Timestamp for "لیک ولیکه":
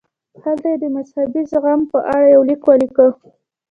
2.49-3.07